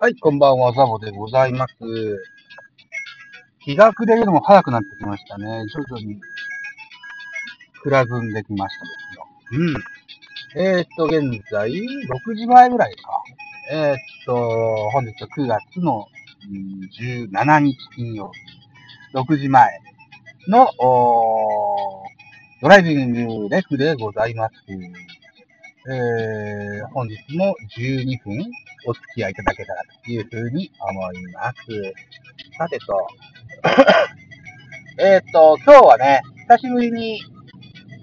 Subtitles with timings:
[0.00, 1.74] はい、こんばんは、ザボでございます。
[3.58, 5.64] 日が暮れるのも早くなってきましたね。
[5.74, 6.20] 徐々に
[7.82, 9.82] 暗ずんできましたですよ。
[10.54, 10.74] うん。
[10.76, 13.22] えー、っと、現在、6時前ぐらいか。
[13.72, 16.06] えー、っと、本日は9月の
[16.48, 16.88] うん
[17.32, 18.30] 17日金曜
[19.12, 19.80] 日、6時前
[20.46, 20.70] の、
[22.62, 24.54] ドライビングレクでございます。
[25.90, 28.48] えー、本日も12分
[28.86, 31.56] お付き合いいただけたらというふうに思います。
[32.56, 33.06] さてと、
[35.02, 37.20] えっと、今日はね、久しぶりに、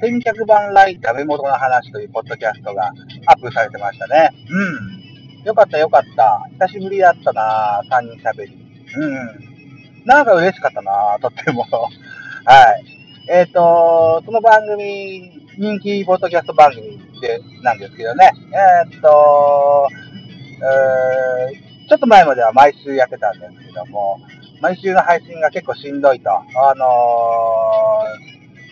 [0.00, 2.92] 千客万来食べ物の話というポッドキャストが
[3.26, 4.30] アップされてましたね。
[4.48, 5.44] うん。
[5.44, 6.48] よかったよかった。
[6.66, 8.56] 久しぶりだったな3人喋り。
[8.96, 10.04] うん。
[10.04, 11.66] なんか嬉しかったなとっても。
[12.44, 12.84] はい。
[13.30, 18.30] えっ、と、その番組、人気ポッドキャスト番組で、なんですけどね。
[18.86, 19.88] えっ、と、
[20.58, 24.20] えちょっと前までは毎週やってたんですけども、
[24.60, 26.30] 毎週の配信が結構しんどいと。
[26.30, 26.84] あの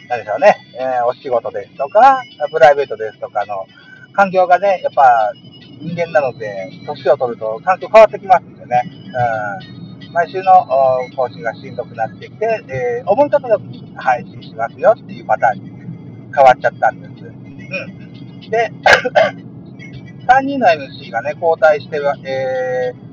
[0.07, 3.67] ー、なんでしょうね、えーお仕事ですとか、プライベートですとかの
[4.13, 5.33] 環境がね、やっぱ
[5.81, 8.83] 人間なので、年を取ると環境変わってきますんでね。
[10.05, 10.53] うん、毎週の
[11.17, 15.71] 更新がしんどくなってきて、えー思い立った時に配信しますよっていうパターンに
[16.35, 17.25] 変わっちゃったんです。
[17.25, 18.51] うん。
[18.51, 18.71] で、
[20.27, 23.07] 3人の MC がね、交代して、えー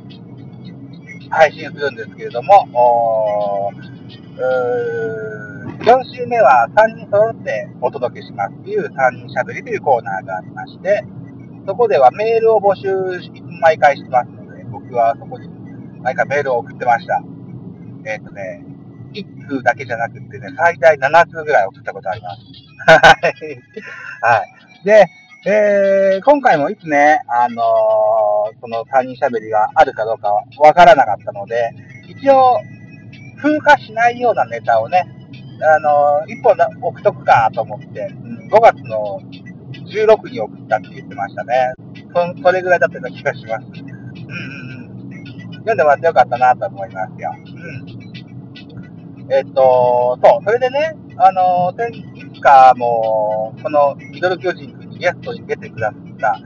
[1.34, 3.74] 配信するんですけれども、おうー
[5.80, 11.04] 4週目は3人揃ってお届けしますっていう3人しゃべりというコーナーがありまして、
[11.66, 12.88] そこではメールを募集
[13.62, 15.50] 毎回してますので、僕はそこに
[16.02, 17.24] 毎回メールを送ってました。
[18.06, 18.64] えっ、とね、
[19.14, 22.42] 1通だけじゃなくてね、最大7通ぐらい送ったことあります。
[22.86, 23.34] はい。
[24.22, 24.54] はい。
[24.86, 25.08] で、
[25.46, 31.70] えー、今回もいつね、あのーその3人喋りがあるかどうかわからなかったので、
[32.08, 32.60] 一応、
[33.42, 35.04] 風化しないようなネタをね、
[35.62, 38.10] あのー、一本な送っとくかと思って、
[38.52, 39.20] 5月の
[39.92, 41.74] 16に送ったって言ってましたね。
[42.14, 43.66] そそれぐらいだったような気がします。
[43.66, 44.94] うん。
[45.56, 47.36] 読んでもらってよかったなと思いますよ。
[49.18, 49.32] うん。
[49.34, 52.04] えっと、そう、それでね、あの、先い
[52.34, 56.40] つかも、このミドル巨人ゲストに出てくださった、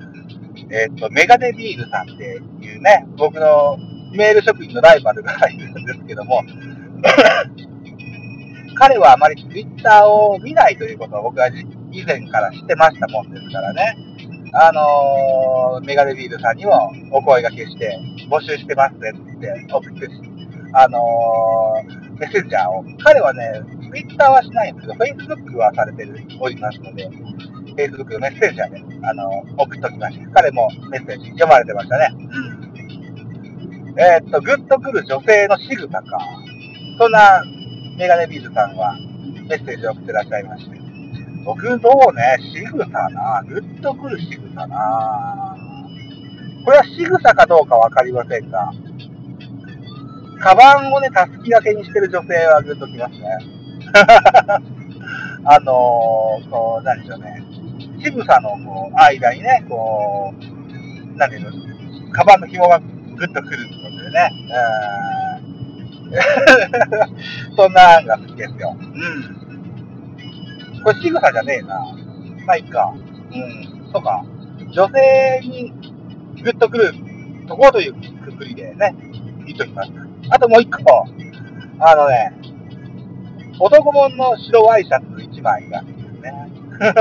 [0.72, 3.78] えっと、メガネビールさんっていうね、僕の
[4.13, 6.41] メール職員のライバルがいるんですけども、
[8.73, 11.50] 彼はあまりツイッターを見ないということを僕は
[11.91, 13.95] 以前から知ってましたもんですからね。
[14.53, 20.09] あのーメガネビールさんにもお声掛けして、募集してますねって送って、
[20.74, 22.84] あのーメッセンジャーを。
[23.03, 26.07] 彼はね、ツイッターはしないんですけど、フェイスブックはされて
[26.39, 27.07] おりますので、
[27.78, 30.30] フェイスブックのメッセンジャーで、あの送っときました。
[30.32, 32.10] 彼もメッセージ読まれてましたね。
[32.12, 34.00] うん。
[34.00, 36.04] えーっと、グッとくる女性の仕草か。
[36.98, 37.44] そんな
[37.96, 38.98] メガネビールさんは
[39.48, 40.76] メッセージを送ってらっしゃいまして。
[41.46, 45.56] 僕、どうね、仕草な、グッとくる仕草な。
[46.66, 48.72] これは仕草かどうかわかりませんが、
[50.40, 53.38] カバンをね、たすき掛けにしてる女性はグッときますね。
[55.46, 57.44] あのー、こう、なんでしょうね。
[58.04, 64.32] 仕草のこう間にね、こう、なんていうの、カバンの紐がグッとくるのでね。
[65.42, 65.58] うん
[67.56, 68.76] そんなのが好きですよ。
[68.80, 68.86] うん。
[70.84, 71.96] これ仕草じゃねえな。
[72.46, 72.94] まあいいか。
[72.96, 72.98] う
[73.38, 73.90] ん。
[73.92, 74.26] そうか。
[74.72, 75.72] 女性に
[76.44, 76.94] グッとくる
[77.48, 78.96] ところというくくりでね、
[79.46, 79.92] 言っときます。
[80.30, 81.06] あともう一個。
[81.80, 82.32] あのね、
[83.59, 86.31] 男物の白ワイシャツ1枚が好きですね。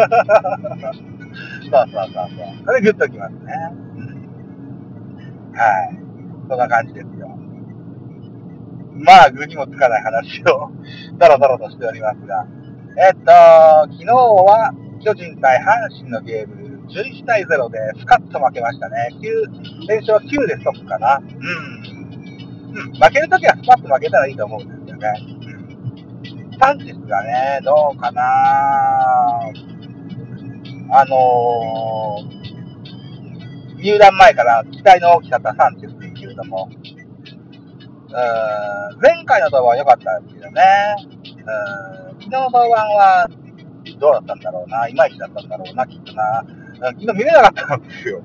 [1.68, 2.64] そうそうそうそう。
[2.64, 3.52] これグッときますね。
[5.52, 5.98] はい。
[6.48, 7.28] そんな感じですよ。
[8.94, 10.70] まあ、具にもつかない話を、
[11.18, 12.46] だらだらとしておりますが。
[12.98, 13.30] えっと、
[13.92, 14.72] 昨日は、
[15.04, 19.10] 巨人対阪神のゲーム、11対0でスカッと負けましたね。
[19.20, 21.18] 9、連勝は9でストップかな。
[21.18, 21.26] うん。
[22.76, 22.92] うん。
[22.94, 25.35] 負けるときはスパッと負けたらいいと思うんですよね。
[26.56, 26.60] うん。
[26.60, 28.22] サンチェスがね、どうかな
[30.92, 36.68] あのー、入団前から期待の大きかったサンチェスですけれども、
[38.08, 40.62] うん前回の登板は良かったんですけどね。
[41.24, 43.28] うん昨日の登板は
[43.98, 44.88] どうだったんだろうな。
[44.88, 46.44] いまいちだったんだろうな、きっとな。
[46.80, 48.22] 昨日見れなかったんですよ。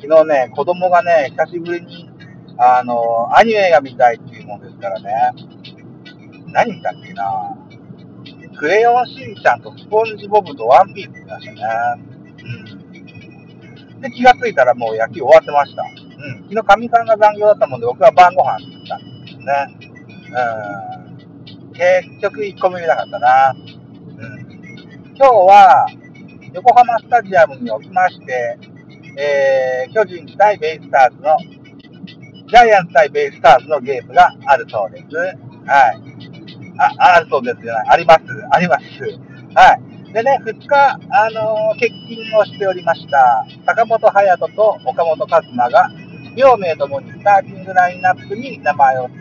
[0.00, 2.10] 昨日ね、子供がね、久しぶりに、
[2.58, 5.32] あの、アニメが見たいっていうもんですからね。
[6.52, 7.56] 何見たっけな
[8.58, 11.62] クレヨンしんちゃんとスポンジボブとワンピース見ましたね。
[13.94, 14.00] うん。
[14.00, 15.82] で、気がついたらもう野球終わってました。
[15.82, 16.42] うん。
[16.44, 19.44] 昨日、かみさんが残業だったもんで、僕は晩ご飯作ったんですね。
[20.30, 21.72] うん。
[21.72, 23.52] 結局、1個も入れなかったな。
[23.52, 24.42] うん。
[25.16, 25.86] 今日は、
[26.52, 28.58] 横浜スタジアムにおきまして、
[29.18, 31.36] えー、巨人対ベイスターズの、
[32.46, 35.16] ジャイアンツ対ベイスターズのゲームがあるそうです。
[35.66, 36.11] はい。
[36.84, 37.88] あ、あるそうですじゃない。
[37.90, 38.20] あります。
[38.50, 38.84] あります。
[39.54, 40.12] はい。
[40.12, 40.76] でね、2日、
[41.10, 45.90] あのー、欠勤をしておりました、坂本勇人と岡本和真が、
[46.36, 49.18] 両名ともにスターティングラインナップに名前を連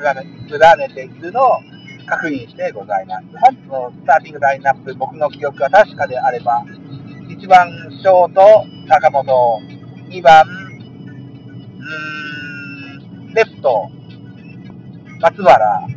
[0.78, 1.60] ねているのを
[2.06, 3.26] 確認してございます。
[3.38, 6.64] 本日のスターティングラインナップ、僕の記憶が確かであれば、
[7.30, 7.70] 1番
[8.02, 9.26] ショート、坂本、
[10.10, 13.90] 2番、うーん、レフト、
[15.22, 15.88] 松原、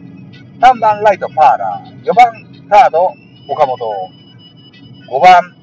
[0.61, 2.33] 3番ライト、パーラー、4番
[2.71, 3.13] サード、
[3.49, 3.77] 岡本、
[5.11, 5.55] 5番、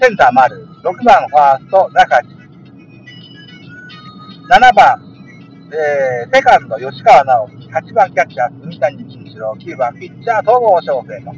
[0.00, 2.26] センター丸、6番ファースト、中地、
[4.48, 5.10] 7番、
[5.72, 11.32] えー、セカンド、吉川直樹、8番キャッチャー、住谷金一郎、9番ピッチャー、東郷翔征と。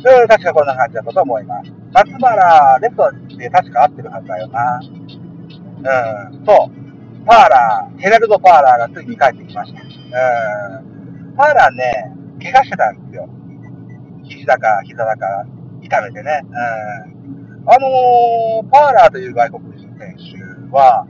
[0.00, 1.72] えー、確かこんな感じだったと思います。
[1.92, 4.80] 松原、レフトで確か合ってるはずだよな。
[6.30, 7.26] うん、そう。
[7.26, 9.80] パーラー、ヘラルド・パーラーがついに帰ってきました。
[9.82, 10.97] うん。
[11.38, 12.12] パーラーね、
[12.42, 13.28] 怪我してたんですよ。
[14.24, 15.46] 肘だか、膝だか、
[15.80, 16.42] 痛めてね。
[16.42, 17.70] うん。
[17.70, 21.06] あのー、パーラーという外国人選手は、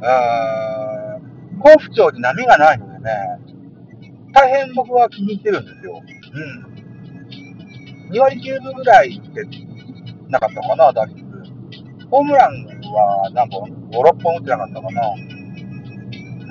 [0.00, 3.12] うん、好不調に波がないのでね、
[4.32, 6.02] 大変僕は気に入ってるんですよ。
[6.34, 8.10] うん。
[8.10, 9.44] 2割9分ぐらいって
[10.28, 11.24] なかったかな、打率。
[12.10, 15.02] ホームランは何本 ?5、6本打ってなかったかな。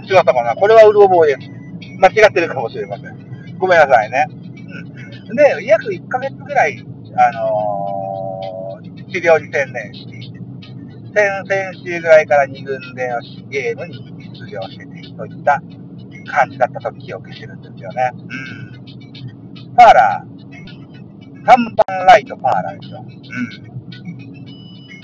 [0.05, 1.56] 違ったかなこれはうる覚えです。
[1.99, 3.57] 間違ってるかもしれません。
[3.57, 4.27] ごめんなさいね。
[5.29, 5.35] うん。
[5.35, 6.85] で、約1ヶ月ぐらい、
[7.15, 10.33] あのー、治療に専念し、
[11.15, 13.95] 先々週ぐらいから2軍でのゲームに
[14.33, 15.61] 出場してて、そういった
[16.27, 18.11] 感じだったと記憶してるんですよね。
[18.13, 19.75] うん。
[19.75, 20.37] パーラー、
[21.43, 22.97] 3番ライト、パーライト。
[22.97, 23.07] うん。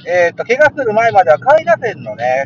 [0.06, 2.44] えっ、ー、と、怪我する前までは下位打線のね、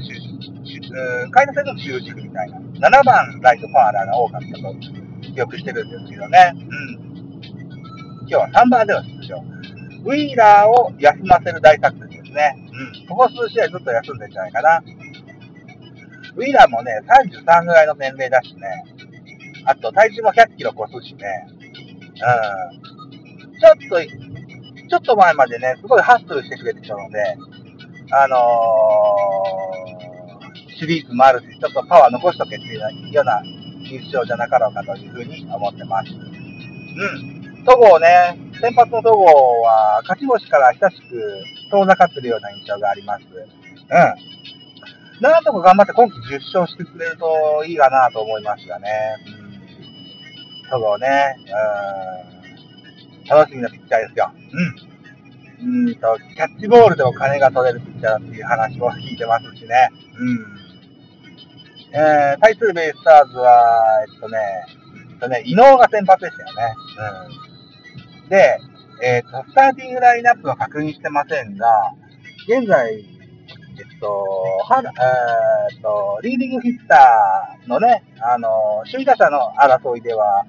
[1.31, 2.61] 下位打線の中軸みたいな。
[2.79, 4.75] 7番ライト、パーラーが多かったと
[5.21, 6.53] 記憶してるんですけどね。
[6.53, 7.07] うん。
[8.21, 9.43] 今日は3番での出場。
[10.05, 12.55] ウィーラーを休ませる大作戦ですね。
[13.01, 13.07] うん。
[13.07, 14.83] ここ数試合ずっと休んでんじゃないかな。
[16.35, 17.01] ウィーラーもね、
[17.45, 18.61] 33ぐらいの年齢だしね。
[19.65, 21.47] あと、体重も100キロ超すしね。
[21.49, 22.81] うん。
[23.59, 24.01] ちょっと、
[24.87, 27.37] ちょっと前までね、すごいハッスルしてくれてたので、
[28.11, 29.96] あのー、
[30.79, 32.79] シリーズもあるし、ちょっとパワー残しとけっていう
[33.11, 33.41] ような
[33.83, 36.11] 印象じゃなかろうかというふうに思ってます。
[36.11, 37.63] うん。
[37.65, 43.23] 戸郷ね、先発の戸郷は勝ち星から久しく遠ざかってるような印象があります。
[43.25, 43.27] う
[45.19, 45.21] ん。
[45.21, 48.89] なんとか頑張って今季10勝してくれるといいかなと思いますがね。
[49.25, 49.29] う
[50.67, 50.69] ん。
[50.69, 51.35] 戸郷ね、
[53.25, 53.27] うん。
[53.27, 54.31] 楽しみなピッチャーですよ。
[54.53, 54.87] うん。
[55.59, 59.89] うんと、キャッチボールでも金が取れるピッチャーっていう話も聞いてますしね。
[60.19, 60.66] うん。
[61.93, 64.37] えー、対するベイスターズは、えっとね、
[65.11, 66.75] えっとね、伊能が先発でしたよね。
[68.23, 68.29] うん。
[68.29, 68.59] で、
[69.03, 71.67] えっ、と、スターティングラインナップは確認してませんが、
[72.47, 74.25] 現在、えっと、
[74.63, 80.45] は、えー、っと、リーディングヒッターのね、あの、首位打者の争いでは、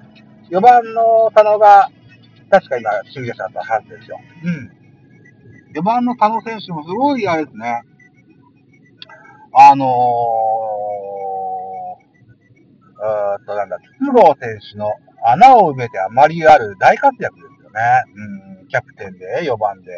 [0.49, 1.89] 4番の佐野が
[2.49, 4.19] 確か今、首位打者だったはずですよ。
[4.43, 4.71] うん。
[5.75, 7.83] 4番の佐野選手もすごいあれですね。
[9.53, 9.89] あのー、
[13.01, 14.91] えっと、なんだ、筒香選手の
[15.23, 18.03] 穴を埋めてあまりある大活躍ですよね。
[18.59, 19.91] うん、キャプテンで、4番で、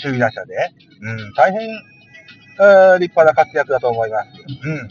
[0.00, 0.54] 首位打者で。
[1.00, 4.30] うん、大変、えー、立派な活躍だと思います。
[4.30, 4.88] うん。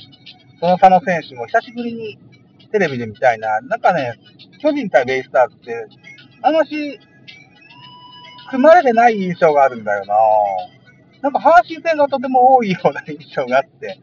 [0.59, 2.17] その佐野選手も久しぶりに
[2.71, 3.61] テレビで見たいな。
[3.61, 4.19] なんかね、
[4.61, 5.87] 巨人対ベイスターズって、
[6.41, 6.99] あんまし、
[8.49, 10.15] 組まれてない印象があるんだよな
[11.21, 13.99] なんか阪神戦がとても多いような印象があって、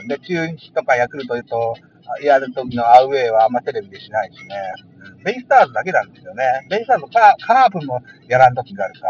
[0.00, 0.08] うん。
[0.08, 1.76] で、中日とかヤクルトと
[2.22, 4.56] やるときのアウェイはあんまテレビでしないしね。
[5.24, 6.44] ベイスターズだけなんですよね。
[6.68, 9.08] ベイスターズカカープもやらんときがあるか。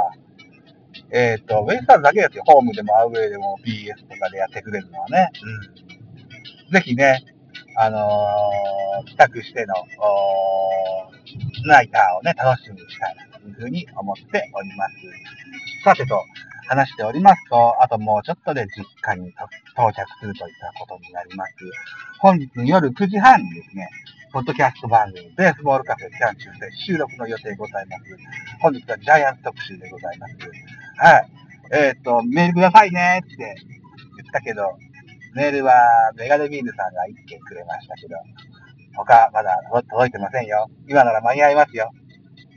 [1.10, 2.44] えっ、ー、と、ベイスターズだけですよ。
[2.46, 5.30] ホームでもアウェイでも BS とかでやってくれるのはね。
[6.68, 6.72] うん。
[6.72, 7.24] ぜひね、
[7.76, 9.74] あのー、帰宅しての、
[11.66, 14.94] ナイターをね、楽しみにしたいなというふうに思っております。
[15.84, 16.22] さてと、
[16.68, 21.52] 話しておりますと、あともうちょっとで実家に到着するといったことになります。
[22.20, 23.88] 本日夜9時半にですね、
[24.32, 28.02] ポッドキャスト番組、ベースボールカフェキャン中世収録の予定ございます。
[28.60, 30.34] 本日はジャイアンツ特集でございます。
[30.96, 31.30] はい。
[31.72, 34.76] えっ、ー、と、メールくださいねって言ったけど、
[35.34, 35.72] メールは
[36.16, 38.16] メガネビールさんが1件くれましたけど、
[38.96, 40.68] 他まだ届いてませんよ。
[40.88, 41.90] 今なら間に合いますよ。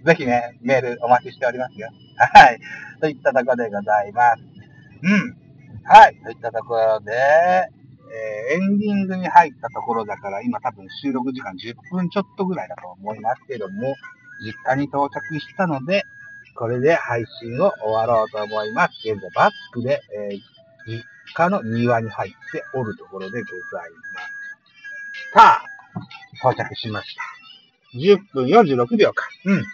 [0.05, 1.89] ぜひね、メールお待ちしておりますよ。
[2.17, 2.59] はい。
[2.99, 4.41] といったとこでございます。
[5.03, 5.37] うん。
[5.83, 6.15] はい。
[6.23, 13.95] といったところで、えー、エンディングに入ったところだから、今多分収録時間10分ちょっとぐらいだと思いますけども、
[14.43, 16.03] 実家に到着したので、
[16.55, 18.93] これで配信を終わろうと思います。
[19.03, 20.39] 現在バックで、えー、
[20.87, 21.03] 実
[21.35, 24.37] 家の庭に入っておるところでございます。
[25.33, 27.21] さあ、到着しました。
[27.95, 29.27] 10分46秒か。
[29.45, 29.65] うん。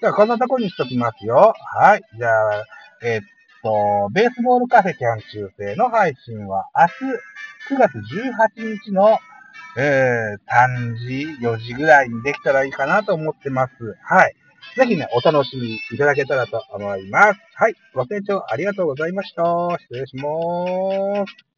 [0.00, 1.52] じゃあ、こんなとこにしときますよ。
[1.76, 2.02] はい。
[2.16, 2.64] じゃあ、
[3.02, 3.20] え、っ
[3.62, 6.86] と、ベースボールカフェキャン中世の配信は明
[7.68, 7.92] 日9月
[8.56, 9.18] 18日の、
[9.76, 13.72] えー、3時、4時ぐらいにできたらいいかなと思ってます。
[14.02, 14.34] はい。
[14.76, 17.40] ぜひね、お楽しみいただけたらと思います。
[17.56, 17.74] はい。
[17.94, 19.42] ご清聴ありがとうございました。
[19.80, 21.49] 失礼します。